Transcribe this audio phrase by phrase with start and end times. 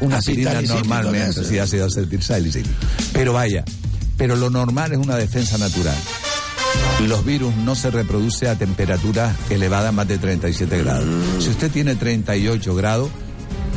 [0.00, 2.66] Una aspirina normalmente sí hace acetilsalicil.
[3.12, 3.64] Pero vaya,
[4.16, 5.96] pero lo normal es una defensa natural.
[7.06, 11.06] Los virus no se reproducen a temperaturas elevadas más de 37 grados.
[11.38, 13.10] Si usted tiene 38 grados,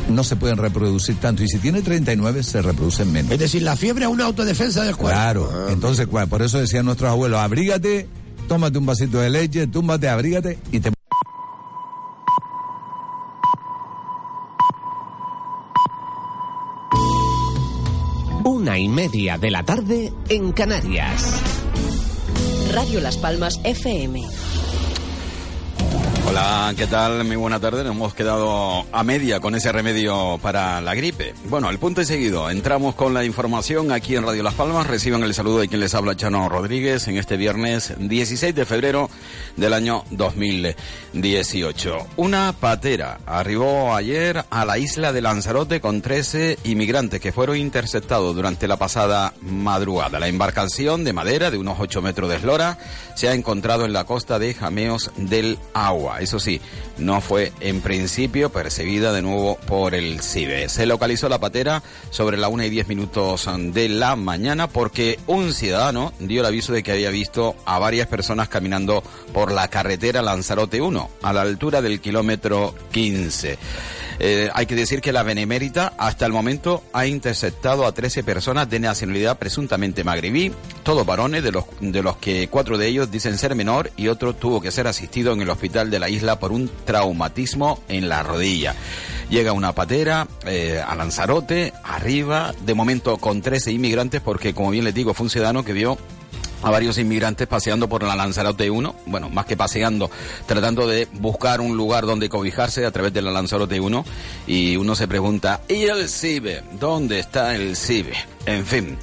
[0.08, 1.44] no se pueden reproducir tanto.
[1.44, 3.30] Y si tiene 39, se reproducen menos.
[3.30, 5.16] Es decir, la fiebre es una autodefensa del cuerpo.
[5.16, 5.50] Claro.
[5.52, 5.72] Ah.
[5.72, 8.08] Entonces, por eso decían nuestros abuelos, abrígate,
[8.48, 10.97] tómate un vasito de leche, túmbate, abrígate y te...
[18.48, 21.42] Una y media de la tarde en Canarias.
[22.72, 24.47] Radio Las Palmas FM.
[26.28, 27.24] Hola, ¿qué tal?
[27.24, 27.82] Muy buena tarde.
[27.82, 31.32] Nos hemos quedado a media con ese remedio para la gripe.
[31.46, 32.50] Bueno, el punto es seguido.
[32.50, 34.86] Entramos con la información aquí en Radio Las Palmas.
[34.86, 39.08] Reciban el saludo de quien les habla, Chano Rodríguez, en este viernes 16 de febrero
[39.56, 41.96] del año 2018.
[42.16, 48.36] Una patera arribó ayer a la isla de Lanzarote con 13 inmigrantes que fueron interceptados
[48.36, 50.20] durante la pasada madrugada.
[50.20, 52.76] La embarcación de madera de unos 8 metros de eslora
[53.14, 56.17] se ha encontrado en la costa de Jameos del Agua.
[56.20, 56.60] Eso sí,
[56.98, 60.68] no fue en principio percibida de nuevo por el CIBE.
[60.68, 65.52] Se localizó la patera sobre la 1 y 10 minutos de la mañana porque un
[65.52, 69.02] ciudadano dio el aviso de que había visto a varias personas caminando
[69.32, 73.58] por la carretera Lanzarote 1 a la altura del kilómetro 15.
[74.20, 78.68] Eh, hay que decir que la Benemérita hasta el momento ha interceptado a 13 personas
[78.68, 80.52] de nacionalidad presuntamente magrebí,
[80.82, 84.34] todos varones, de los, de los que cuatro de ellos dicen ser menor y otro
[84.34, 88.22] tuvo que ser asistido en el hospital de la isla por un traumatismo en la
[88.22, 88.74] rodilla.
[89.30, 94.84] Llega una patera eh, a Lanzarote, arriba, de momento con 13 inmigrantes, porque como bien
[94.84, 95.98] les digo, fue un ciudadano que vio
[96.62, 100.10] a varios inmigrantes paseando por la Lanzarote 1, bueno, más que paseando,
[100.46, 104.04] tratando de buscar un lugar donde cobijarse a través de la Lanzarote 1
[104.46, 106.62] y uno se pregunta, ¿y el CIBE?
[106.78, 108.14] ¿Dónde está el CIBE?
[108.46, 108.98] En fin.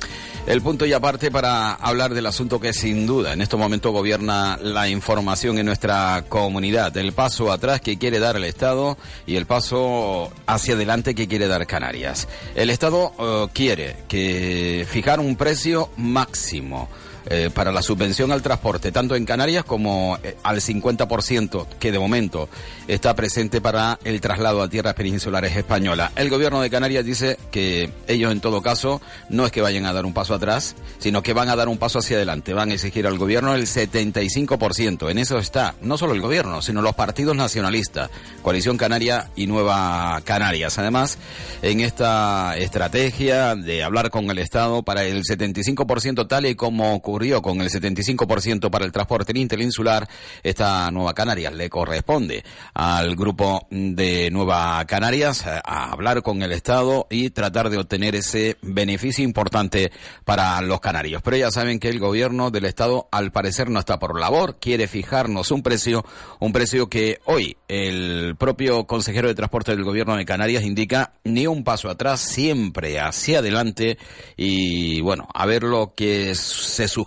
[0.47, 4.59] El punto y aparte para hablar del asunto que sin duda en estos momentos gobierna
[4.61, 8.95] la información en nuestra comunidad, el paso atrás que quiere dar el Estado
[9.25, 12.27] y el paso hacia adelante que quiere dar Canarias.
[12.53, 16.89] El Estado eh, quiere que fijar un precio máximo
[17.27, 21.97] eh, para la subvención al transporte, tanto en Canarias como eh, al 50% que de
[21.97, 22.49] momento
[22.87, 26.11] está presente para el traslado a tierras peninsulares españolas.
[26.17, 29.93] El gobierno de Canarias dice que ellos en todo caso no es que vayan a
[29.93, 32.75] dar un paso atrás, sino que van a dar un paso hacia adelante, van a
[32.75, 35.09] exigir al gobierno el 75%.
[35.09, 38.11] En eso está no solo el gobierno, sino los partidos nacionalistas,
[38.43, 40.77] Coalición Canaria y Nueva Canarias.
[40.77, 41.17] Además,
[41.63, 47.14] en esta estrategia de hablar con el Estado para el 75% tal y como ocurrió
[47.41, 50.05] con el 75% para el transporte interinsular,
[50.43, 52.43] esta Nueva Canarias le corresponde
[52.73, 58.57] al grupo de Nueva Canarias a hablar con el Estado y tratar de obtener ese
[58.61, 59.93] beneficio importante
[60.25, 61.21] para los canarios.
[61.23, 64.89] Pero ya saben que el gobierno del Estado al parecer no está por labor, quiere
[64.89, 66.03] fijarnos un precio,
[66.41, 71.47] un precio que hoy el propio consejero de transporte del gobierno de Canarias indica ni
[71.47, 73.97] un paso atrás, siempre hacia adelante
[74.35, 77.04] y bueno, a ver lo que se sugiere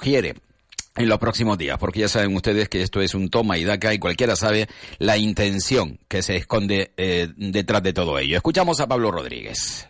[0.99, 3.95] en los próximos días, porque ya saben ustedes que esto es un toma y daca
[3.95, 4.67] y cualquiera sabe
[4.99, 8.37] la intención que se esconde eh, detrás de todo ello.
[8.37, 9.89] Escuchamos a Pablo Rodríguez.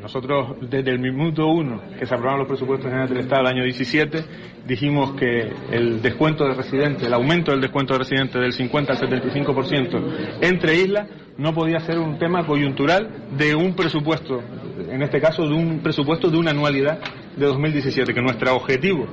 [0.00, 3.64] Nosotros, desde el minuto uno que se aprobaron los presupuestos generales del Estado del año
[3.64, 4.24] 17,
[4.66, 8.98] dijimos que el descuento de residentes, el aumento del descuento de residentes del 50 al
[8.98, 14.40] 75% entre islas, no podía ser un tema coyuntural de un presupuesto,
[14.88, 16.98] en este caso de un presupuesto de una anualidad
[17.36, 19.06] de 2017, que nuestro objetivo,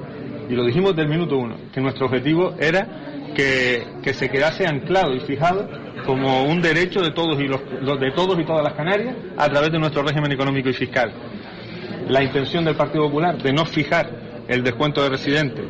[0.50, 5.13] y lo dijimos del minuto uno, que nuestro objetivo era que, que se quedase anclado
[5.16, 5.69] y fijado
[6.06, 7.62] como un derecho de todos y los,
[8.00, 11.12] de todos y todas las Canarias a través de nuestro régimen económico y fiscal.
[12.07, 14.10] La intención del Partido Popular de no fijar
[14.48, 15.66] el descuento de residentes,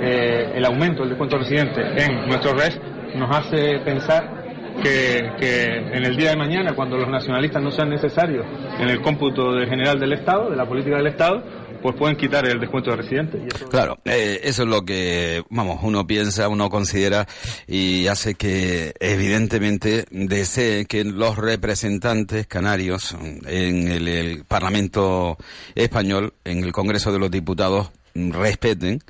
[0.00, 2.80] eh, el aumento del descuento de residentes en nuestro RES,
[3.16, 4.40] nos hace pensar
[4.80, 8.46] que, que, en el día de mañana, cuando los nacionalistas no sean necesarios
[8.78, 11.42] en el cómputo de general del Estado, de la política del Estado,
[11.82, 13.38] pues pueden quitar el descuento de residente.
[13.70, 17.26] Claro, eh, eso es lo que, vamos, uno piensa, uno considera
[17.66, 23.16] y hace que evidentemente desee que los representantes canarios
[23.46, 25.36] en el Parlamento
[25.74, 29.02] español, en el Congreso de los Diputados, respeten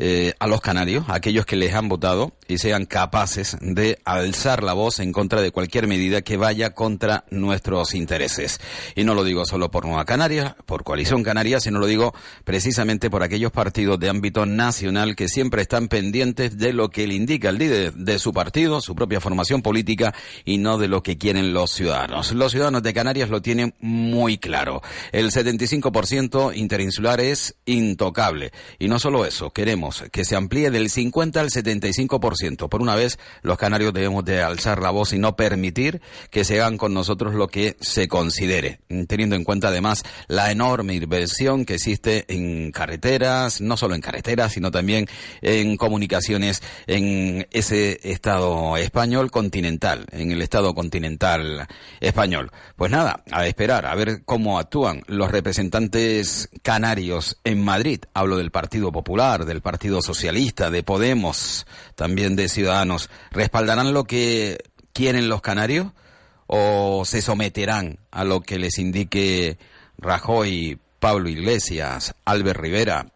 [0.00, 4.62] eh, a los canarios, a aquellos que les han votado y sean capaces de alzar
[4.62, 8.60] la voz en contra de cualquier medida que vaya contra nuestros intereses.
[8.94, 12.14] Y no lo digo solo por Nueva Canaria, por Coalición Canaria, sino lo digo
[12.44, 17.14] precisamente por aquellos partidos de ámbito nacional que siempre están pendientes de lo que le
[17.14, 20.14] indica el líder de su partido, su propia formación política
[20.44, 22.32] y no de lo que quieren los ciudadanos.
[22.32, 24.80] Los ciudadanos de Canarias lo tienen muy claro.
[25.10, 28.47] El 75% interinsular es intocable.
[28.78, 32.68] Y no solo eso, queremos que se amplíe del 50 al 75%.
[32.68, 36.00] Por una vez, los canarios debemos de alzar la voz y no permitir
[36.30, 40.94] que se hagan con nosotros lo que se considere, teniendo en cuenta además la enorme
[40.94, 45.06] inversión que existe en carreteras, no solo en carreteras, sino también
[45.42, 51.66] en comunicaciones en ese Estado español continental, en el Estado continental
[52.00, 52.50] español.
[52.76, 58.00] Pues nada, a esperar, a ver cómo actúan los representantes canarios en Madrid.
[58.14, 64.58] Hablo del Partido Popular, del Partido Socialista, de Podemos, también de Ciudadanos, ¿respaldarán lo que
[64.92, 65.88] quieren los canarios
[66.46, 69.58] o se someterán a lo que les indique
[69.98, 73.12] Rajoy, Pablo Iglesias, Albert Rivera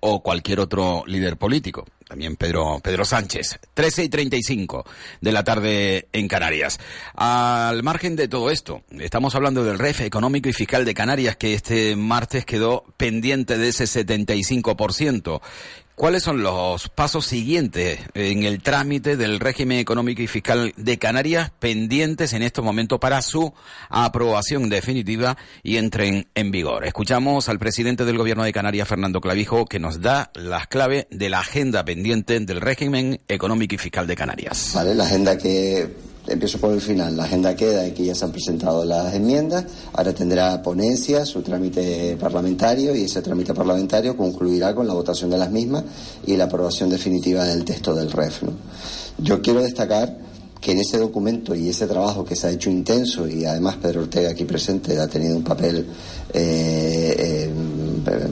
[0.00, 1.86] o cualquier otro líder político?
[2.10, 3.60] También Pedro, Pedro Sánchez.
[3.72, 4.84] 13 y 35
[5.20, 6.80] de la tarde en Canarias.
[7.14, 11.54] Al margen de todo esto, estamos hablando del REF económico y fiscal de Canarias que
[11.54, 15.40] este martes quedó pendiente de ese 75%.
[16.00, 21.52] ¿Cuáles son los pasos siguientes en el trámite del régimen económico y fiscal de Canarias
[21.58, 23.52] pendientes en estos momentos para su
[23.90, 26.86] aprobación definitiva y entren en vigor?
[26.86, 31.28] Escuchamos al presidente del Gobierno de Canarias, Fernando Clavijo, que nos da las claves de
[31.28, 34.72] la agenda pendiente del régimen económico y fiscal de Canarias.
[34.74, 35.86] Vale, la agenda que
[36.30, 37.16] empiezo por el final.
[37.16, 39.64] La agenda queda y que ya se han presentado las enmiendas.
[39.92, 45.38] Ahora tendrá ponencia, su trámite parlamentario y ese trámite parlamentario concluirá con la votación de
[45.38, 45.84] las mismas
[46.26, 48.42] y la aprobación definitiva del texto del REF.
[49.18, 50.30] Yo quiero destacar
[50.60, 54.02] que en ese documento y ese trabajo que se ha hecho intenso y además Pedro
[54.02, 55.86] Ortega aquí presente ha tenido un papel
[56.34, 57.50] eh, eh,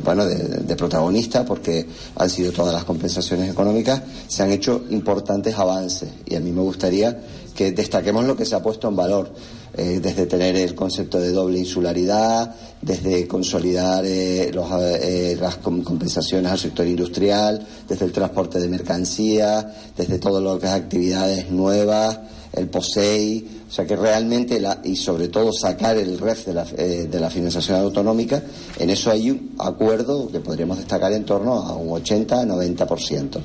[0.05, 1.87] bueno de, de, protagonista porque
[2.17, 6.61] han sido todas las compensaciones económicas se han hecho importantes avances y a mí me
[6.61, 7.19] gustaría
[7.58, 9.32] que destaquemos lo que se ha puesto en valor,
[9.76, 16.58] eh, desde tener el concepto de doble insularidad, desde consolidar eh, eh, las compensaciones al
[16.60, 19.66] sector industrial, desde el transporte de mercancías,
[19.96, 22.20] desde todo lo que es actividades nuevas,
[22.52, 26.64] el POSEI, o sea que realmente, la, y sobre todo sacar el REF de la,
[26.64, 28.40] de la financiación autonómica,
[28.78, 33.40] en eso hay un acuerdo que podríamos destacar en torno a un 80-90%.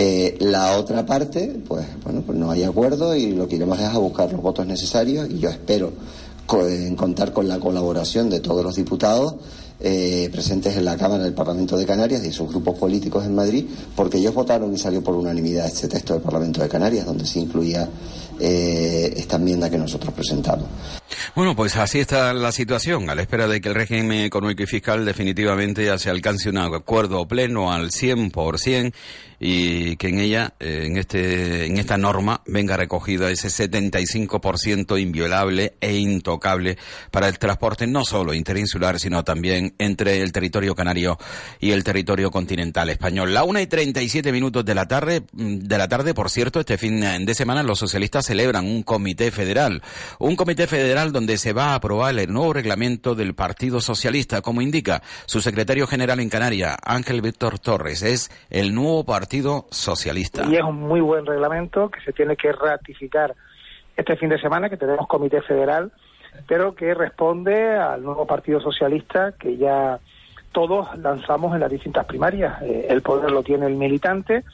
[0.00, 3.86] Eh, la otra parte, pues bueno, pues no hay acuerdo y lo que iremos es
[3.86, 5.92] a buscar los votos necesarios y yo espero
[6.46, 9.34] contar con la colaboración de todos los diputados
[9.80, 13.66] eh, presentes en la Cámara del Parlamento de Canarias y sus grupos políticos en Madrid,
[13.96, 17.40] porque ellos votaron y salió por unanimidad este texto del Parlamento de Canarias, donde se
[17.40, 17.88] incluía
[18.38, 20.66] eh, esta enmienda que nosotros presentamos.
[21.34, 24.66] Bueno, pues así está la situación, a la espera de que el régimen económico y
[24.66, 28.92] fiscal definitivamente ya se alcance un acuerdo pleno al 100%
[29.40, 35.74] y que en ella, eh, en, este, en esta norma, venga recogida ese 75% inviolable
[35.80, 36.76] e intocable
[37.10, 41.18] para el transporte no solo interinsular, sino también entre el territorio canario
[41.60, 43.32] y el territorio continental español.
[43.32, 46.76] La una y 37 minutos de la tarde, mm, de la tarde, por cierto, este
[46.76, 49.82] fin de semana los socialistas celebran un comité federal,
[50.18, 54.60] un comité federal donde se va a aprobar el nuevo reglamento del Partido Socialista, como
[54.60, 60.44] indica su secretario general en Canarias, Ángel Víctor Torres, es el nuevo Partido Socialista.
[60.50, 63.34] Y es un muy buen reglamento que se tiene que ratificar
[63.96, 65.92] este fin de semana, que tenemos comité federal,
[66.48, 70.00] pero que responde al nuevo Partido Socialista que ya
[70.50, 72.60] todos lanzamos en las distintas primarias.
[72.62, 74.44] Eh, el poder lo tiene el militante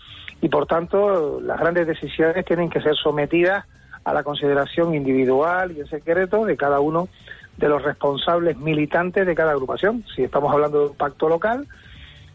[0.43, 3.65] y por tanto las grandes decisiones tienen que ser sometidas
[4.05, 7.09] a la consideración individual y en secreto de cada uno
[7.57, 10.05] de los responsables militantes de cada agrupación.
[10.15, 11.67] Si estamos hablando de un pacto local,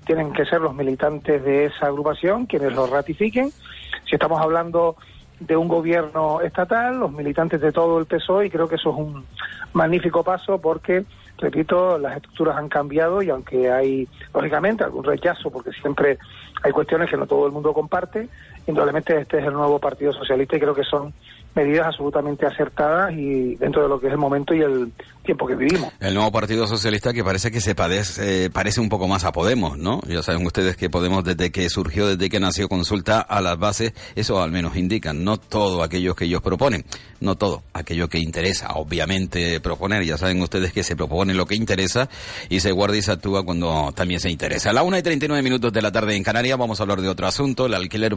[0.06, 3.52] tienen que ser los militantes de esa agrupación quienes lo ratifiquen.
[4.06, 4.96] Si estamos hablando
[5.40, 8.98] de un gobierno estatal, los militantes de todo el PSOE, y creo que eso es
[8.98, 9.26] un
[9.74, 11.06] magnífico paso porque,
[11.38, 16.18] repito, las estructuras han cambiado y aunque hay, lógicamente, algún rechazo, porque siempre
[16.64, 18.28] hay cuestiones que no todo el mundo comparte,
[18.68, 21.13] indudablemente este es el nuevo Partido Socialista y creo que son
[21.56, 24.92] medidas absolutamente acertadas y dentro de lo que es el momento y el
[25.24, 25.92] tiempo que vivimos.
[26.00, 29.32] El nuevo Partido Socialista que parece que se padece, eh, parece un poco más a
[29.32, 30.01] Podemos, ¿no?
[30.08, 33.94] Ya saben ustedes que Podemos desde que surgió, desde que nació, consulta a las bases,
[34.16, 36.86] eso al menos indican, no todo aquello que ellos proponen,
[37.20, 41.56] no todo aquello que interesa, obviamente proponer, ya saben ustedes que se propone lo que
[41.56, 42.10] interesa
[42.50, 44.72] y se guarda y se actúa cuando también se interesa.
[44.72, 47.10] A la una y 39 minutos de la tarde en Canarias vamos a hablar de
[47.10, 48.16] otro asunto, el alquiler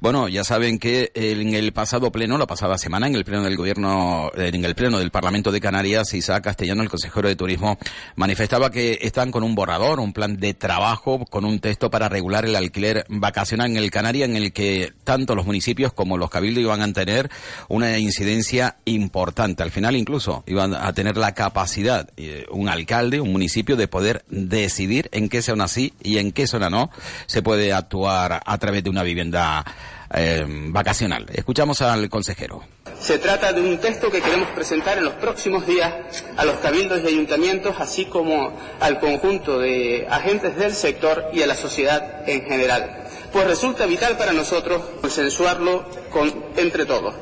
[0.00, 3.56] Bueno, ya saben que en el pasado pleno, la pasada semana, en el pleno del
[3.56, 7.78] gobierno, en el pleno del Parlamento de Canarias, Isaac Castellano, el consejero de Turismo,
[8.16, 12.44] manifestaba que están con un borrador, un plan de trabajo, con un texto para regular
[12.44, 16.62] el alquiler vacacional en el Canaria, en el que tanto los municipios como los cabildos
[16.62, 17.30] iban a tener
[17.68, 19.62] una incidencia importante.
[19.62, 24.24] Al final incluso iban a tener la capacidad, eh, un alcalde, un municipio, de poder
[24.28, 26.90] decidir en qué zona sí y en qué zona no
[27.26, 29.64] se puede actuar a través de una vivienda
[30.12, 31.26] eh, vacacional.
[31.32, 32.62] Escuchamos al consejero.
[33.00, 35.92] Se trata de un texto que queremos presentar en los próximos días
[36.36, 41.46] a los cabildos y ayuntamientos, así como al conjunto de agentes del sector y a
[41.46, 43.04] la sociedad en general.
[43.32, 47.14] Pues resulta vital para nosotros consensuarlo con, entre todos.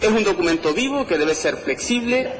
[0.00, 2.30] Es un documento vivo que debe ser flexible,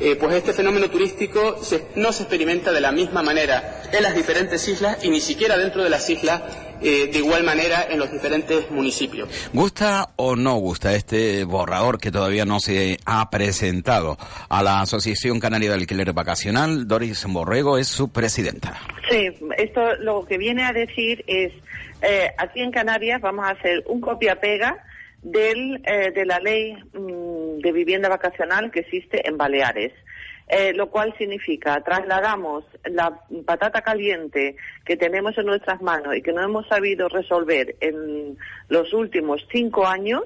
[0.00, 1.60] eh, pues este fenómeno turístico
[1.94, 5.84] no se experimenta de la misma manera en las diferentes islas y ni siquiera dentro
[5.84, 6.42] de las islas
[6.82, 9.28] eh, de igual manera en los diferentes municipios.
[9.52, 14.16] ¿Gusta o no gusta este borrador que todavía no se ha presentado
[14.48, 16.86] a la Asociación Canaria de Alquiler Vacacional?
[16.86, 18.80] Doris Borrego es su presidenta.
[19.10, 21.52] Sí, esto lo que viene a decir es,
[22.02, 24.84] eh, aquí en Canarias vamos a hacer un copia-pega
[25.22, 29.92] del, eh, de la ley mm, de vivienda vacacional que existe en Baleares.
[30.54, 36.34] Eh, lo cual significa trasladamos la patata caliente que tenemos en nuestras manos y que
[36.34, 38.36] no hemos sabido resolver en
[38.68, 40.24] los últimos cinco años,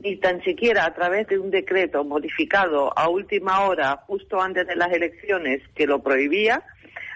[0.00, 4.74] ni tan siquiera a través de un decreto modificado a última hora, justo antes de
[4.74, 6.64] las elecciones, que lo prohibía,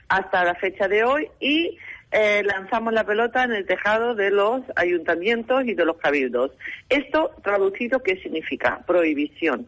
[0.09, 1.79] hasta la fecha de hoy, y
[2.13, 6.51] eh, lanzamos la pelota en el tejado de los ayuntamientos y de los cabildos.
[6.91, 8.83] Esto traducido, ¿qué significa?
[8.87, 9.67] Prohibición.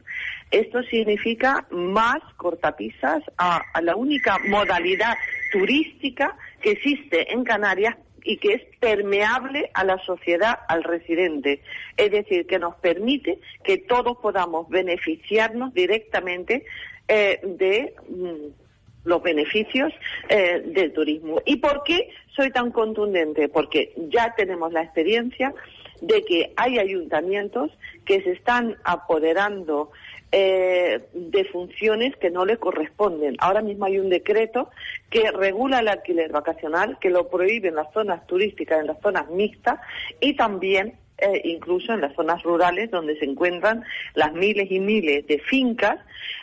[0.51, 5.17] Esto significa más cortapisas a, la única modalidad
[5.53, 11.63] turística que existe en Canarias y que es permeable a la sociedad, al residente.
[11.97, 16.65] Es decir, que nos permite que todos podamos beneficiarnos directamente
[17.09, 18.64] eh, de mm,
[19.05, 19.93] los beneficios
[20.29, 21.41] eh, del turismo.
[21.45, 23.49] ¿Y por qué soy tan contundente?
[23.49, 25.55] Porque ya tenemos la experiencia
[26.01, 27.71] de que hay ayuntamientos
[28.05, 29.91] que se están apoderando
[30.33, 33.37] eh, de funciones que no le corresponden.
[33.39, 34.69] Ahora mismo hay un decreto
[35.09, 39.31] que regula el alquiler vacacional, que lo prohíbe en las zonas turísticas, en las zonas
[39.31, 39.79] mixtas
[40.21, 45.25] y también eh, incluso en las zonas rurales donde se encuentran las miles y miles
[45.29, 46.01] de fincas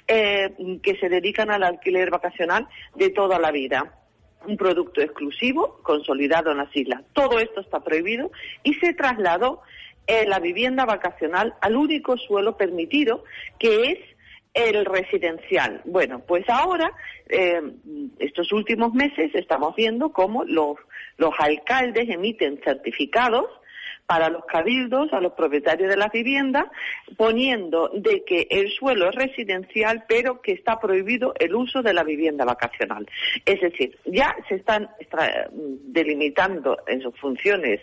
[0.07, 3.93] eh, que se dedican al alquiler vacacional de toda la vida
[4.47, 7.01] un producto exclusivo consolidado en las islas.
[7.11, 8.31] Todo esto está prohibido
[8.63, 9.61] y se trasladó
[10.07, 13.25] eh, la vivienda vacacional al único suelo permitido,
[13.59, 13.99] que es
[14.53, 15.81] el residencial.
[15.83, 16.91] Bueno, pues ahora,
[18.19, 20.77] estos últimos meses, estamos viendo cómo los,
[21.17, 23.45] los alcaldes emiten certificados
[24.11, 26.65] para los cabildos, a los propietarios de las viviendas,
[27.15, 32.03] poniendo de que el suelo es residencial, pero que está prohibido el uso de la
[32.03, 33.07] vivienda vacacional.
[33.45, 34.89] Es decir, ya se están
[35.85, 37.79] delimitando en sus funciones.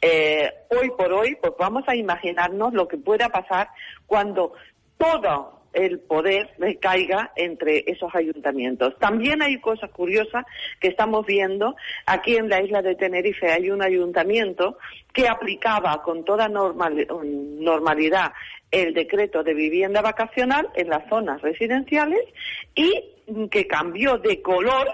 [0.00, 3.66] Eh, hoy por hoy, pues vamos a imaginarnos lo que pueda pasar
[4.06, 4.52] cuando
[4.98, 6.50] todo el poder
[6.80, 8.98] caiga entre esos ayuntamientos.
[8.98, 10.44] También hay cosas curiosas
[10.80, 11.76] que estamos viendo.
[12.06, 14.78] Aquí en la isla de Tenerife hay un ayuntamiento
[15.12, 18.32] que aplicaba con toda normalidad
[18.70, 22.22] el decreto de vivienda vacacional en las zonas residenciales
[22.74, 22.90] y
[23.50, 24.88] que cambió de color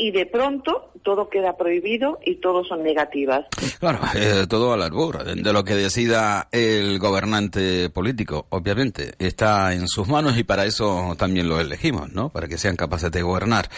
[0.00, 3.44] y de pronto todo queda prohibido y todo son negativas.
[3.78, 9.12] Claro, eh, todo al albur de lo que decida el gobernante político, obviamente.
[9.18, 12.30] Está en sus manos y para eso también lo elegimos, ¿no?
[12.30, 13.68] Para que sean capaces de gobernar.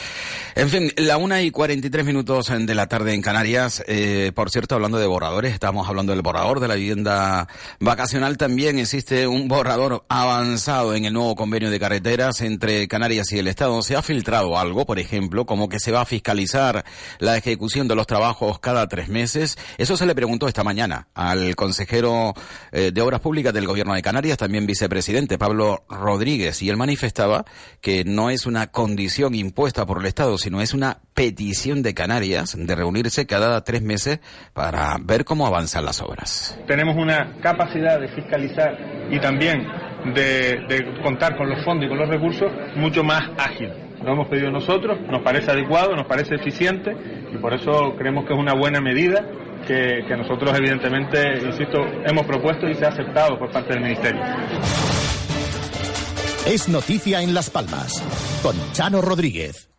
[0.54, 3.82] En fin, la una y 43 minutos de la tarde en Canarias.
[3.88, 7.48] Eh, por cierto, hablando de borradores, estamos hablando del borrador de la vivienda
[7.80, 8.36] vacacional.
[8.36, 13.48] También existe un borrador avanzado en el nuevo convenio de carreteras entre Canarias y el
[13.48, 13.82] Estado.
[13.82, 16.84] Se ha filtrado algo, por ejemplo, como que se va a fiscalizar
[17.20, 19.56] la ejecución de los trabajos cada tres meses.
[19.78, 22.34] Eso se le preguntó esta mañana al consejero
[22.70, 27.46] eh, de Obras Públicas del Gobierno de Canarias, también vicepresidente Pablo Rodríguez, y él manifestaba
[27.80, 32.56] que no es una condición impuesta por el Estado, sino es una petición de Canarias
[32.58, 34.20] de reunirse cada tres meses
[34.52, 36.58] para ver cómo avanzan las obras.
[36.66, 38.76] Tenemos una capacidad de fiscalizar
[39.10, 39.66] y también
[40.14, 43.91] de, de contar con los fondos y con los recursos mucho más ágil.
[44.04, 46.94] Lo hemos pedido nosotros, nos parece adecuado, nos parece eficiente
[47.32, 49.24] y por eso creemos que es una buena medida
[49.66, 54.20] que, nosotros evidentemente, insisto, hemos propuesto y se ha aceptado por parte del Ministerio.
[56.46, 58.02] Es noticia en Las Palmas
[58.42, 59.71] con Chano Rodríguez.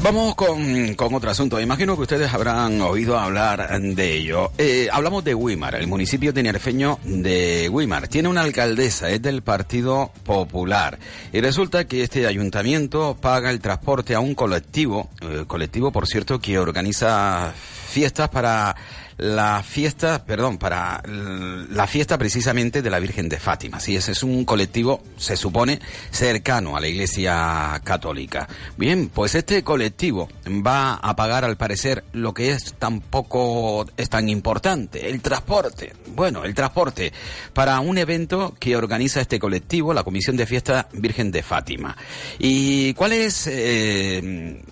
[0.00, 1.60] Vamos con, con, otro asunto.
[1.60, 4.52] Imagino que ustedes habrán oído hablar de ello.
[4.56, 8.06] Eh, hablamos de Wimar, el municipio tinerfeño de Wimar.
[8.06, 10.98] Tiene una alcaldesa, es del Partido Popular.
[11.32, 16.38] Y resulta que este ayuntamiento paga el transporte a un colectivo, eh, colectivo por cierto
[16.38, 17.52] que organiza
[17.88, 18.76] fiestas para
[19.18, 23.80] la fiesta, perdón, para la fiesta precisamente de la Virgen de Fátima.
[23.80, 28.48] Sí, ese es un colectivo, se supone, cercano a la Iglesia Católica.
[28.76, 34.28] Bien, pues este colectivo va a pagar al parecer lo que es tampoco es tan
[34.28, 35.92] importante, el transporte.
[36.14, 37.12] Bueno, el transporte
[37.52, 41.96] para un evento que organiza este colectivo, la Comisión de Fiesta Virgen de Fátima.
[42.38, 44.62] ¿Y cuál es eh,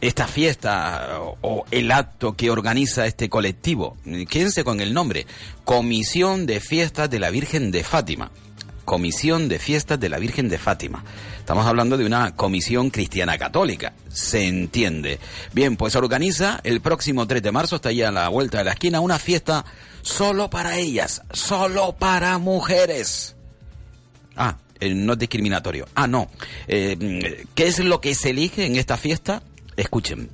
[0.00, 3.96] esta fiesta o el acto que organiza este colectivo.
[4.28, 5.26] Quédense con el nombre.
[5.64, 8.30] Comisión de Fiestas de la Virgen de Fátima.
[8.84, 11.04] Comisión de Fiestas de la Virgen de Fátima.
[11.38, 15.18] Estamos hablando de una comisión cristiana católica, se entiende.
[15.52, 18.72] Bien, pues organiza el próximo 3 de marzo, está allá a la vuelta de la
[18.72, 19.64] esquina, una fiesta
[20.02, 23.34] solo para ellas, solo para mujeres.
[24.36, 25.86] Ah, eh, no es discriminatorio.
[25.94, 26.30] Ah, no.
[26.66, 29.42] Eh, ¿Qué es lo que se elige en esta fiesta?
[29.82, 30.30] Escuchen,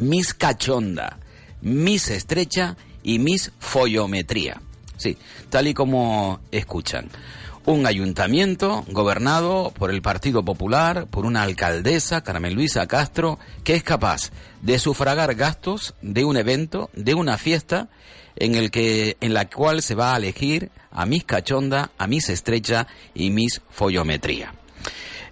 [0.00, 1.18] Miss Cachonda,
[1.60, 4.60] Miss Estrecha y Miss Follometría.
[4.96, 5.16] Sí,
[5.50, 7.08] tal y como escuchan.
[7.64, 13.84] Un ayuntamiento gobernado por el Partido Popular, por una alcaldesa, Carmen Luisa Castro, que es
[13.84, 14.30] capaz
[14.62, 17.88] de sufragar gastos de un evento, de una fiesta,
[18.36, 22.28] en, el que, en la cual se va a elegir a Miss Cachonda, a Miss
[22.30, 24.54] Estrecha y Miss Follometría.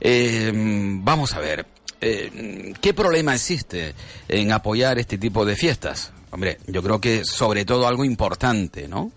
[0.00, 1.66] Eh, vamos a ver,
[2.00, 3.94] eh, ¿qué problema existe
[4.28, 6.12] en apoyar este tipo de fiestas?
[6.30, 9.12] Hombre, yo creo que sobre todo algo importante, ¿no?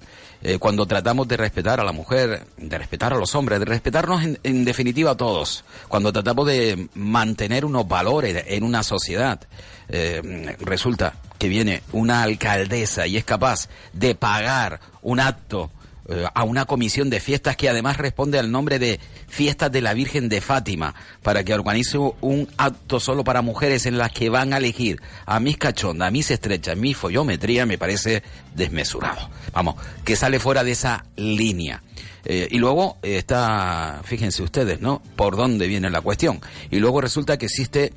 [0.45, 4.21] Eh, cuando tratamos de respetar a la mujer, de respetar a los hombres, de respetarnos
[4.43, 9.39] en, definitiva a todos, cuando tratamos de mantener unos valores en una sociedad,
[9.87, 15.71] eh, resulta que viene una alcaldesa y es capaz de pagar un acto
[16.09, 19.93] eh, a una comisión de fiestas que además responde al nombre de Fiestas de la
[19.93, 24.53] Virgen de Fátima, para que organice un acto solo para mujeres en las que van
[24.53, 28.21] a elegir a mis cachondas, a mis estrechas, mi follometría, me parece
[28.53, 29.29] desmesurado.
[29.53, 31.81] Vamos, que sale fuera de esa línea.
[32.25, 35.01] Eh, y luego está, fíjense ustedes, ¿no?
[35.15, 36.41] Por dónde viene la cuestión.
[36.69, 37.93] Y luego resulta que existe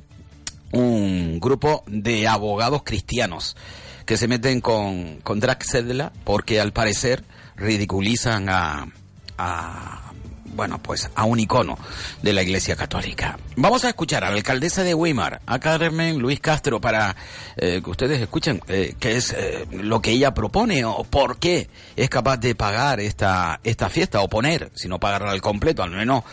[0.71, 3.55] un grupo de abogados cristianos
[4.05, 7.23] que se meten con, con Draxedla porque al parecer
[7.57, 8.87] ridiculizan a,
[9.37, 10.06] a
[10.57, 11.77] bueno, pues a un icono
[12.21, 13.37] de la Iglesia Católica.
[13.55, 17.15] Vamos a escuchar a la alcaldesa de Weimar, a Carmen Luis Castro, para
[17.55, 21.69] eh, que ustedes escuchen eh, qué es eh, lo que ella propone o por qué
[21.95, 25.91] es capaz de pagar esta, esta fiesta o poner, si no pagarla al completo, al
[25.91, 26.23] menos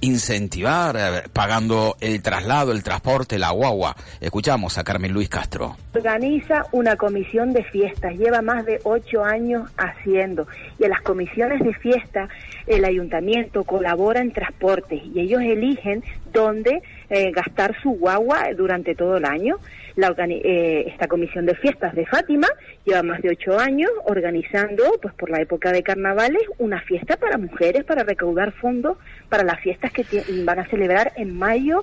[0.00, 3.96] incentivar pagando el traslado, el transporte, la guagua.
[4.20, 5.76] Escuchamos a Carmen Luis Castro.
[5.92, 10.46] Organiza una comisión de fiestas, lleva más de ocho años haciendo
[10.78, 12.28] y en las comisiones de fiesta
[12.66, 19.16] el ayuntamiento colabora en transportes y ellos eligen dónde eh, gastar su guagua durante todo
[19.16, 19.56] el año.
[19.94, 22.48] La, eh, esta comisión de fiestas de Fátima
[22.84, 27.38] lleva más de ocho años organizando, pues por la época de carnavales, una fiesta para
[27.38, 30.04] mujeres para recaudar fondos para las fiestas que
[30.44, 31.82] van a celebrar en mayo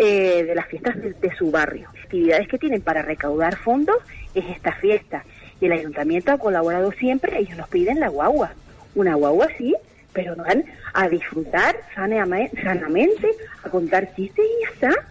[0.00, 1.88] eh, de las fiestas de, de, su barrio.
[2.04, 3.96] Actividades que tienen para recaudar fondos
[4.32, 5.24] es esta fiesta.
[5.60, 8.52] Y el ayuntamiento ha colaborado siempre, ellos nos piden la guagua.
[8.94, 9.74] Una guagua sí,
[10.12, 13.30] pero van a disfrutar sanamente,
[13.62, 15.06] a contar chistes y ya está.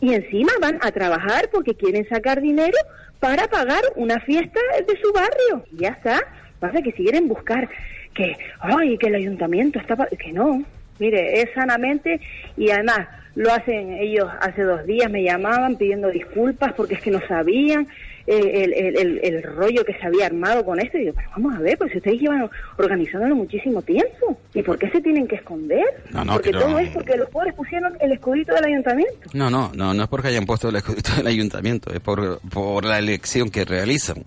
[0.00, 2.78] Y encima van a trabajar porque quieren sacar dinero
[3.20, 5.64] para pagar una fiesta de su barrio.
[5.72, 6.20] Y ya está.
[6.60, 7.68] Pasa que si quieren buscar
[8.14, 9.96] que, ay, que el ayuntamiento está...
[10.18, 10.64] Que no.
[10.98, 12.20] Mire, es sanamente
[12.56, 13.06] y además
[13.36, 17.86] lo hacen ellos hace dos días, me llamaban pidiendo disculpas porque es que no sabían
[18.28, 20.98] el, el, el, rollo que se había armado con esto.
[20.98, 24.38] Y yo, pero vamos a ver, pues ustedes llevan organizándolo muchísimo tiempo.
[24.54, 25.84] ¿Y por qué se tienen que esconder?
[26.10, 29.30] No, no, porque que todo es porque los pobres pusieron el escudito del ayuntamiento.
[29.32, 32.84] No, no, no, no es porque hayan puesto el escudito del ayuntamiento, es por, por
[32.84, 34.24] la elección que realizan.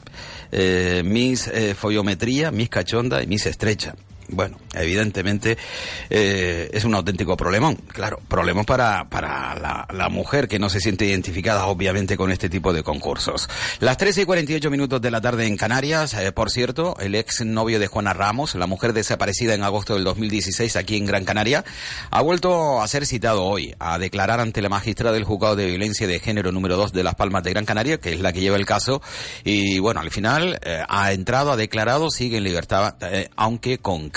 [0.51, 3.95] Eh, mis eh, follometría, mis cachonda y mis estrecha.
[4.31, 5.57] Bueno, evidentemente
[6.09, 7.75] eh, es un auténtico problemón.
[7.75, 12.73] Claro, problemón para, para la, mujer que no se siente identificada, obviamente, con este tipo
[12.73, 13.49] de concursos.
[13.79, 17.45] Las 13 y 48 minutos de la tarde en Canarias, eh, por cierto, el ex
[17.45, 21.63] novio de Juana Ramos, la mujer desaparecida en agosto del 2016 aquí en Gran Canaria,
[22.09, 26.07] ha vuelto a ser citado hoy a declarar ante la magistrada del juzgado de violencia
[26.07, 28.57] de género número 2 de Las Palmas de Gran Canaria, que es la que lleva
[28.57, 29.01] el caso,
[29.43, 32.95] y bueno, al final eh, ha entrado, ha declarado, sigue en libertad,
[33.35, 34.09] aunque con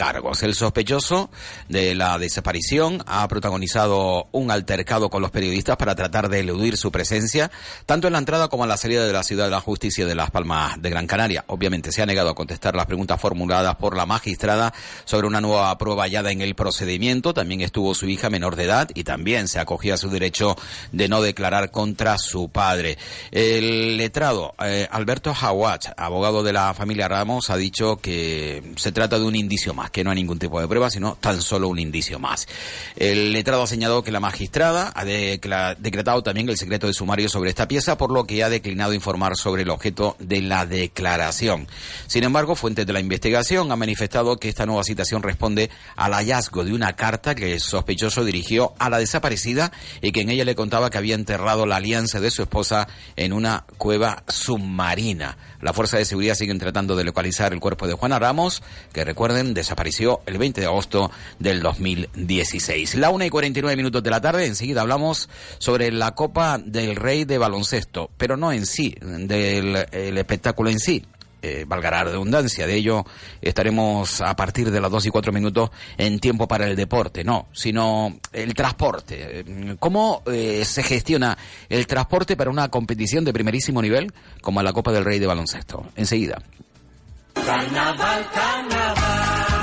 [0.42, 1.30] El sospechoso
[1.68, 6.92] de la desaparición ha protagonizado un altercado con los periodistas para tratar de eludir su
[6.92, 7.50] presencia,
[7.86, 10.14] tanto en la entrada como en la salida de la ciudad de la justicia de
[10.14, 11.44] Las Palmas de Gran Canaria.
[11.46, 14.74] Obviamente se ha negado a contestar las preguntas formuladas por la magistrada
[15.06, 17.32] sobre una nueva prueba hallada en el procedimiento.
[17.32, 20.56] También estuvo su hija menor de edad y también se acogía a su derecho
[20.92, 22.98] de no declarar contra su padre.
[23.30, 29.18] El letrado eh, Alberto Hawat, abogado de la familia Ramos, ha dicho que se trata
[29.18, 31.78] de un indicio más, que no hay ningún tipo de prueba, sino tan solo un
[31.78, 32.48] indicio más.
[32.96, 37.50] El letrado ha señalado que la magistrada ha decretado también el secreto de sumario sobre
[37.50, 41.68] esta pieza, por lo que ha declinado informar sobre el objeto de la declaración.
[42.08, 46.64] Sin embargo, fuentes de la investigación han manifestado que esta nueva citación responde al hallazgo
[46.64, 49.70] de una carta que el sospechoso dirigió a la desaparecida
[50.02, 53.32] y que en ella le contaba que había enterrado la alianza de su esposa en
[53.32, 55.38] una cueva submarina.
[55.60, 59.54] La Fuerza de Seguridad siguen tratando de localizar el cuerpo de Juana Ramos, que recuerden,
[59.54, 59.83] desapareció
[60.26, 62.94] el 20 de agosto del 2016.
[62.96, 67.24] La una y 49 minutos de la tarde, enseguida hablamos sobre la Copa del Rey
[67.24, 69.76] de baloncesto, pero no en sí, del
[70.16, 71.04] espectáculo en sí,
[71.44, 72.66] eh, valga la redundancia.
[72.66, 73.04] De ello
[73.42, 77.48] estaremos a partir de las dos y cuatro minutos en tiempo para el deporte, no,
[77.52, 79.44] sino el transporte.
[79.78, 81.36] ¿Cómo eh, se gestiona
[81.68, 85.86] el transporte para una competición de primerísimo nivel como la Copa del Rey de baloncesto?
[85.96, 86.38] Enseguida.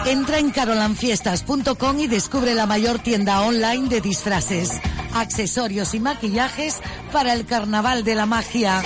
[0.06, 4.82] Entra en carolanfiestas.com y descubre la mayor tienda online de disfraces,
[5.14, 6.80] accesorios y maquillajes
[7.12, 8.82] para el carnaval de la magia.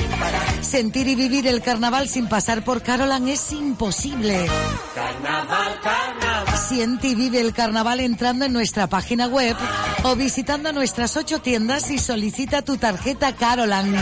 [0.62, 4.45] Sentir y vivir el carnaval sin pasar por Carolan es imposible.
[4.93, 6.58] Carnaval, carnaval.
[6.58, 9.56] Siente y vive el carnaval entrando en nuestra página web
[10.04, 13.95] o visitando nuestras ocho tiendas y solicita tu tarjeta Carolan.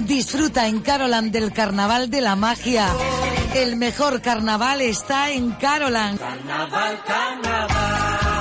[0.00, 2.86] Disfruta en Carolan del carnaval de la magia.
[3.54, 6.16] El mejor carnaval está en Carolan.
[6.16, 8.33] Carnaval, carnaval.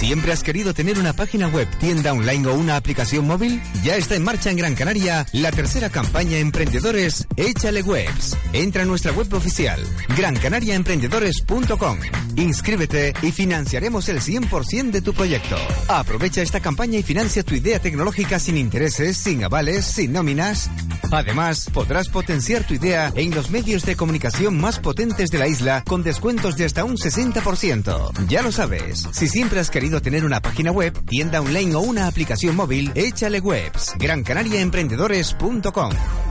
[0.00, 3.60] ¿Siempre has querido tener una página web, tienda online o una aplicación móvil?
[3.82, 8.34] Ya está en marcha en Gran Canaria la tercera campaña Emprendedores Échale Webs.
[8.54, 9.78] Entra a nuestra web oficial,
[10.16, 11.98] grancanariaemprendedores.com.
[12.36, 15.56] Inscríbete y financiaremos el 100% de tu proyecto.
[15.88, 20.70] Aprovecha esta campaña y financia tu idea tecnológica sin intereses, sin avales, sin nóminas.
[21.10, 25.82] Además, podrás potenciar tu idea en los medios de comunicación más potentes de la isla
[25.86, 28.26] con descuentos de hasta un 60%.
[28.28, 32.06] Ya lo sabes, si siempre has querido tener una página web, tienda online o una
[32.06, 33.94] aplicación móvil, échale webs.
[33.98, 36.29] GranCanariaEmprendedores.com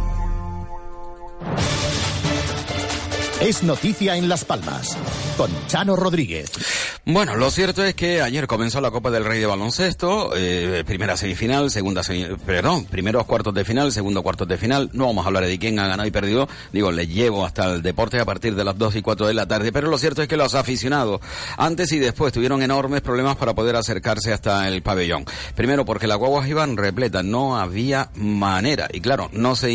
[3.42, 4.98] Es noticia en Las Palmas
[5.38, 6.52] con Chano Rodríguez.
[7.06, 11.16] Bueno, lo cierto es que ayer comenzó la Copa del Rey de Baloncesto, eh, primera
[11.16, 14.90] semifinal, segunda semifinal, perdón, primeros cuartos de final, segundo cuartos de final.
[14.92, 17.82] No vamos a hablar de quién ha ganado y perdido, digo, le llevo hasta el
[17.82, 20.28] deporte a partir de las 2 y 4 de la tarde, pero lo cierto es
[20.28, 21.22] que los aficionados,
[21.56, 25.26] antes y después, tuvieron enormes problemas para poder acercarse hasta el pabellón.
[25.56, 29.70] Primero porque las guaguas iban repletas, no había manera, y claro, no se,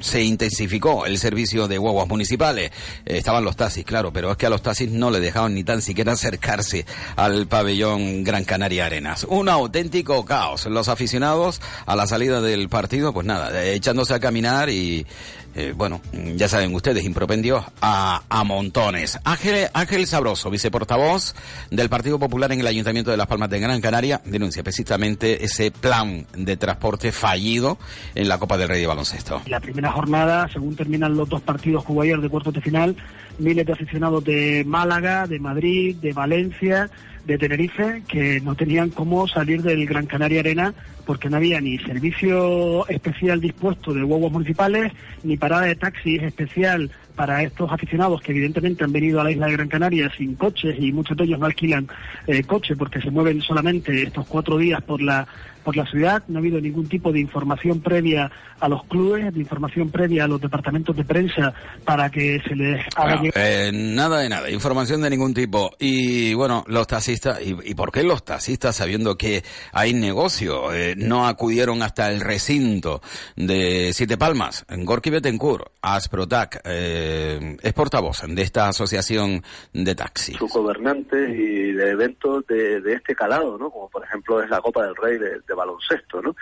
[0.00, 2.70] se intensificó el servicio de guaguas municipales,
[3.04, 5.64] eh, estaban los taxis, claro, pero es que a los taxis no le dejaban ni
[5.64, 9.24] tan siquiera acercarse al pabellón Gran Canaria Arenas.
[9.28, 10.66] Un auténtico caos.
[10.66, 15.06] Los aficionados a la salida del partido, pues nada, echándose a caminar y
[15.54, 16.00] eh, bueno,
[16.36, 19.18] ya saben ustedes, impropendios a, a montones.
[19.24, 21.34] Ángel, Ángel Sabroso, viceportavoz
[21.70, 25.70] del Partido Popular en el Ayuntamiento de Las Palmas de Gran Canaria, denuncia precisamente ese
[25.70, 27.78] plan de transporte fallido
[28.14, 29.42] en la Copa del Rey de Baloncesto.
[29.46, 32.96] La primera jornada, según terminan los dos partidos que de cuartos de final,
[33.38, 36.90] miles de aficionados de Málaga, de Madrid, de Valencia,
[37.24, 41.78] de Tenerife, que no tenían cómo salir del Gran Canaria Arena porque no había ni
[41.78, 48.32] servicio especial dispuesto de huevos municipales, ni parada de taxis especial para estos aficionados que
[48.32, 51.38] evidentemente han venido a la isla de Gran Canaria sin coches y muchos de ellos
[51.38, 51.88] no alquilan
[52.26, 55.26] eh, coche porque se mueven solamente estos cuatro días por la
[55.64, 59.40] por la ciudad, no ha habido ningún tipo de información previa a los clubes, de
[59.40, 64.20] información previa a los departamentos de prensa para que se les haga Bueno, eh, nada
[64.20, 65.70] de nada, información de ningún tipo.
[65.78, 70.93] Y bueno, los taxistas, ¿y, y por qué los taxistas, sabiendo que hay negocio, eh,
[70.96, 73.00] no acudieron hasta el recinto
[73.36, 74.64] de Siete Palmas?
[74.68, 80.36] Gorky Betancourt, Asprotac, eh, es portavoz de esta asociación de taxis.
[80.36, 83.70] sus gobernantes y de eventos de, de este calado, ¿no?
[83.70, 86.34] Como por ejemplo es la Copa del Rey de, de baloncesto, ¿no?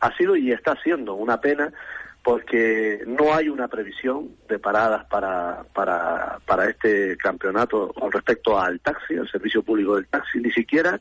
[0.00, 1.72] Ha sido y está siendo una pena
[2.22, 8.80] porque no hay una previsión de paradas para, para, para este campeonato con respecto al
[8.80, 10.98] taxi, al servicio público del taxi, ni siquiera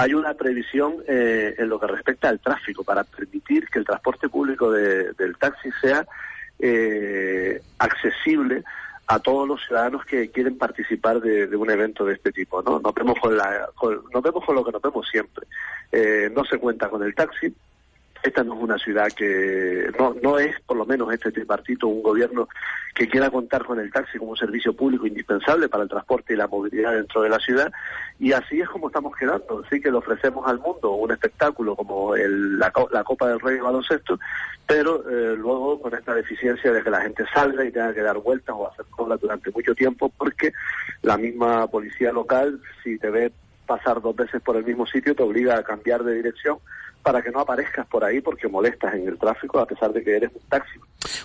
[0.00, 4.28] hay una previsión eh, en lo que respecta al tráfico para permitir que el transporte
[4.28, 6.06] público de- del taxi sea
[6.58, 8.62] eh, accesible
[9.06, 12.62] a todos los ciudadanos que quieren participar de, un evento de este tipo.
[12.62, 12.78] ¿no?
[12.80, 13.34] Nos vemos con
[14.54, 15.46] lo que nos vemos siempre.
[15.90, 17.52] Eh, no se cuenta con el taxi,
[18.22, 22.02] esta no es una ciudad que no, no es por lo menos este tripartito un
[22.02, 22.48] gobierno
[22.94, 26.36] que quiera contar con el taxi como un servicio público indispensable para el transporte y
[26.36, 27.72] la movilidad dentro de la ciudad.
[28.18, 29.64] Y así es como estamos quedando.
[29.70, 33.62] Sí que le ofrecemos al mundo un espectáculo como la, la Copa del Rey de
[33.62, 34.18] baloncesto
[34.70, 38.18] pero eh, luego con esta deficiencia de que la gente salga y tenga que dar
[38.18, 40.52] vueltas o hacer cola durante mucho tiempo porque
[41.02, 43.32] la misma policía local si te ve
[43.66, 46.58] pasar dos veces por el mismo sitio te obliga a cambiar de dirección
[47.02, 50.16] para que no aparezcas por ahí porque molestas en el tráfico a pesar de que
[50.16, 50.78] eres un taxi.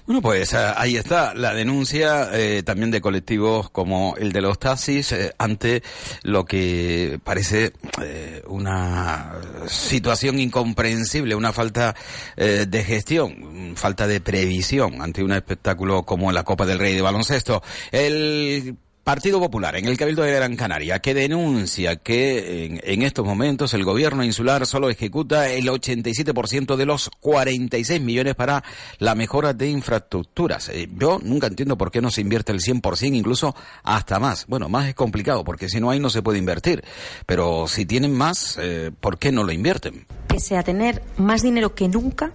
[0.06, 4.58] Bueno, pues eh, ahí está la denuncia eh, también de colectivos como el de los
[4.60, 5.84] taxis eh, ante
[6.24, 9.34] lo que parece eh, una
[9.68, 11.96] situación incomprensible, una falta
[12.36, 17.62] de gestión, falta de previsión ante un espectáculo como la Copa del Rey de baloncesto.
[17.92, 23.76] El Partido Popular en el Cabildo de Gran Canaria que denuncia que en, estos momentos
[23.76, 28.64] el gobierno insular solo ejecuta el 87% de los 46 millones para
[28.98, 30.70] la mejora de infraestructuras.
[30.70, 34.48] Eh, yo nunca entiendo por qué no se invierte el 100%, incluso hasta más.
[34.48, 36.84] Bueno, más es complicado porque si no hay no se puede invertir.
[37.28, 40.08] Pero si tienen más, eh, ¿por qué no lo invierten?
[40.36, 42.34] pese a tener más dinero que nunca,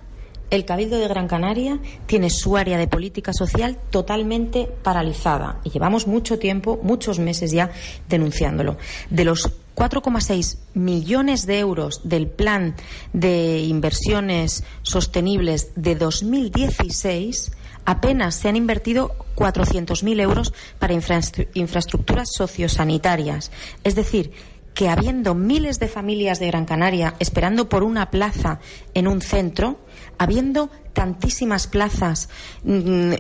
[0.51, 5.61] el Cabildo de Gran Canaria tiene su área de política social totalmente paralizada.
[5.65, 7.71] Y llevamos mucho tiempo, muchos meses ya,
[8.09, 8.77] denunciándolo.
[9.11, 12.75] De los 4,6 millones de euros del plan
[13.13, 17.53] de inversiones sostenibles de 2016,
[17.85, 23.51] apenas se han invertido 400.000 euros para infraestru- infraestructuras sociosanitarias.
[23.85, 24.33] Es decir,
[24.75, 28.61] que habiendo miles de familias de Gran Canaria esperando por una plaza
[28.95, 29.79] en un centro,
[30.21, 32.29] habiendo tantísimas plazas
[32.63, 33.15] mm,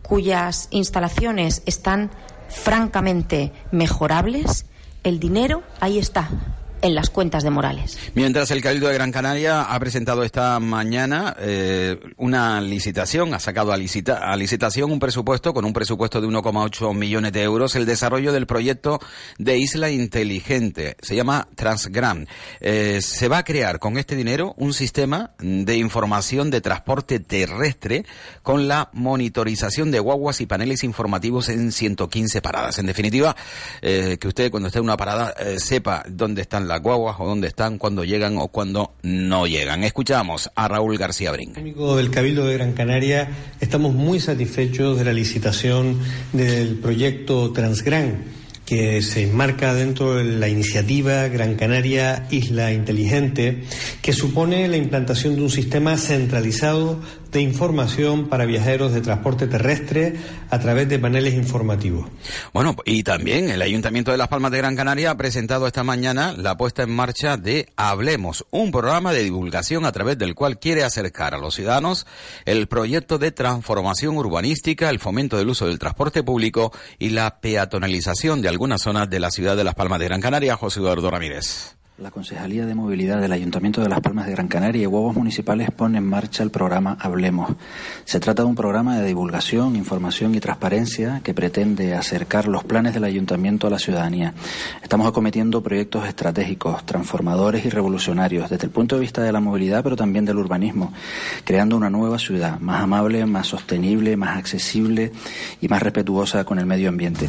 [0.00, 2.10] cuyas instalaciones están
[2.48, 4.64] francamente mejorables,
[5.04, 6.30] el dinero ahí está,
[6.82, 7.98] en las cuentas de Morales.
[8.14, 13.72] Mientras el Cabildo de Gran Canaria ha presentado esta mañana eh, una licitación, ha sacado
[13.72, 17.86] a, licita- a licitación un presupuesto con un presupuesto de 1,8 millones de euros, el
[17.86, 18.98] desarrollo del proyecto
[19.38, 20.96] de Isla Inteligente.
[21.02, 22.26] Se llama Transgram.
[22.60, 28.04] Eh, se va a crear con este dinero un sistema de información de transporte terrestre
[28.42, 32.78] con la monitorización de guaguas y paneles informativos en 115 paradas.
[32.78, 33.36] En definitiva,
[33.82, 37.48] eh, que usted cuando esté en una parada sepa dónde están las guaguas o dónde
[37.48, 39.82] están, cuando llegan o cuando no llegan.
[39.82, 41.52] Escuchamos a Raúl García Brin.
[41.52, 43.28] técnico del Cabildo de Gran Canaria
[43.60, 45.98] estamos muy satisfechos de la licitación
[46.32, 53.64] del proyecto Transgran que se enmarca dentro de la iniciativa Gran Canaria Isla Inteligente,
[54.00, 60.14] que supone la implantación de un sistema centralizado de información para viajeros de transporte terrestre
[60.50, 62.06] a través de paneles informativos.
[62.52, 66.34] Bueno, y también el Ayuntamiento de Las Palmas de Gran Canaria ha presentado esta mañana
[66.36, 70.84] la puesta en marcha de Hablemos, un programa de divulgación a través del cual quiere
[70.84, 72.06] acercar a los ciudadanos
[72.44, 78.42] el proyecto de transformación urbanística, el fomento del uso del transporte público y la peatonalización
[78.42, 80.56] de algunas zonas de la ciudad de Las Palmas de Gran Canaria.
[80.56, 81.79] José Eduardo Ramírez.
[82.00, 85.70] La Concejalía de Movilidad del Ayuntamiento de Las Palmas de Gran Canaria y Huevos Municipales
[85.70, 87.52] pone en marcha el programa Hablemos.
[88.06, 92.94] Se trata de un programa de divulgación, información y transparencia que pretende acercar los planes
[92.94, 94.32] del Ayuntamiento a la ciudadanía.
[94.82, 99.82] Estamos acometiendo proyectos estratégicos, transformadores y revolucionarios desde el punto de vista de la movilidad,
[99.82, 100.94] pero también del urbanismo,
[101.44, 105.12] creando una nueva ciudad más amable, más sostenible, más accesible
[105.60, 107.28] y más respetuosa con el medio ambiente.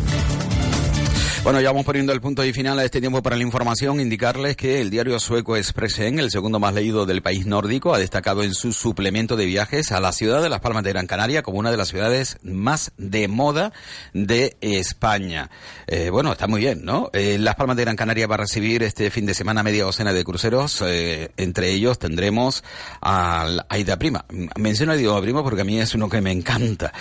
[1.43, 3.99] Bueno, ya vamos poniendo el punto y final a este tiempo para la información.
[3.99, 8.43] Indicarles que el diario sueco Expressen, el segundo más leído del país nórdico, ha destacado
[8.43, 11.57] en su suplemento de viajes a la ciudad de Las Palmas de Gran Canaria como
[11.57, 13.73] una de las ciudades más de moda
[14.13, 15.49] de España.
[15.87, 17.09] Eh, bueno, está muy bien, ¿no?
[17.11, 20.13] Eh, Las Palmas de Gran Canaria va a recibir este fin de semana media docena
[20.13, 20.83] de cruceros.
[20.85, 22.63] Eh, entre ellos tendremos
[23.01, 24.25] a Aida Prima.
[24.57, 26.93] Menciono a Aida Prima porque a mí es uno que me encanta.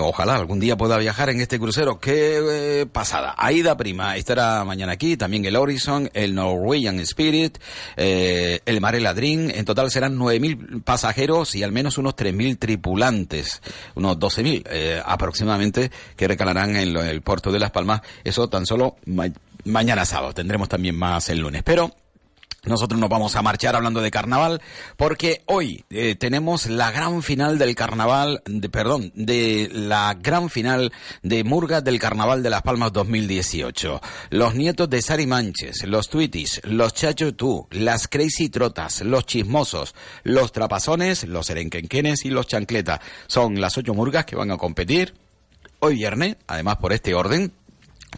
[0.00, 1.98] Ojalá algún día pueda viajar en este crucero.
[1.98, 3.34] Qué pasada.
[3.36, 7.56] Aida Prima estará mañana aquí, también el Horizon, el Norwegian Spirit,
[7.96, 9.48] eh, el Marella Dream.
[9.54, 13.62] En total serán 9.000 pasajeros y al menos unos 3.000 tripulantes,
[13.94, 18.02] unos 12.000 eh, aproximadamente, que recalarán en el puerto de Las Palmas.
[18.22, 19.32] Eso tan solo ma-
[19.64, 20.34] mañana sábado.
[20.34, 21.62] Tendremos también más el lunes.
[21.64, 21.90] Pero
[22.64, 24.60] nosotros nos vamos a marchar hablando de carnaval
[24.96, 30.92] porque hoy eh, tenemos la gran final del carnaval, de, perdón, de la gran final
[31.22, 34.00] de Murga del Carnaval de Las Palmas 2018.
[34.30, 39.94] Los nietos de Sari Manches, los Tweeties, los Chacho Tú, las Crazy Trotas, los Chismosos,
[40.22, 43.00] los Trapazones, los Erenquenquenes y los Chancleta.
[43.26, 45.14] Son las ocho murgas que van a competir
[45.80, 47.52] hoy viernes, además por este orden,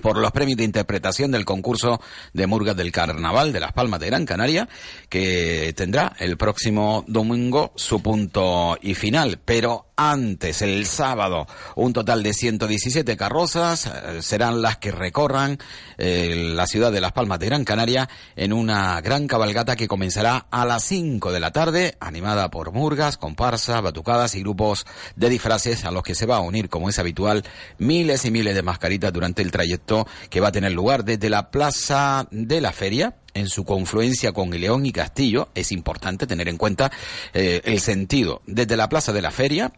[0.00, 2.00] por los premios de interpretación del concurso
[2.32, 4.68] de Murgas del Carnaval de Las Palmas de Gran Canaria,
[5.08, 9.38] que tendrá el próximo domingo su punto y final.
[9.44, 15.58] Pero antes, el sábado, un total de 117 carrozas eh, serán las que recorran
[15.98, 20.46] eh, la ciudad de Las Palmas de Gran Canaria en una gran cabalgata que comenzará
[20.50, 24.86] a las 5 de la tarde, animada por murgas, comparsas, batucadas y grupos
[25.16, 27.44] de disfraces a los que se va a unir, como es habitual,
[27.78, 31.50] miles y miles de mascaritas durante el trayecto que va a tener lugar desde la
[31.50, 36.58] Plaza de la Feria, en su confluencia con León y Castillo, es importante tener en
[36.58, 36.90] cuenta
[37.32, 39.72] eh, el sentido, desde la Plaza de la Feria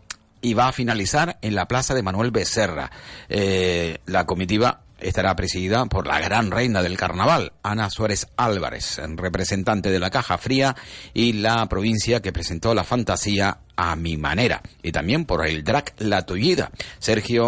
[0.44, 2.90] y va a finalizar en la Plaza de Manuel Becerra.
[3.30, 9.90] Eh, la comitiva estará presidida por la gran reina del carnaval, Ana Suárez Álvarez, representante
[9.90, 10.76] de la Caja Fría
[11.14, 15.94] y la provincia que presentó la fantasía a mi manera, y también por el drag
[15.98, 17.42] La Tullida, Sergio